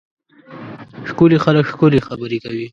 [1.09, 2.67] ښکلي خلک ښکلې خبرې کوي.